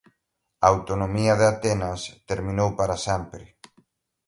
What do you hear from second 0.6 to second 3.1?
A autonomía de Atenas terminou para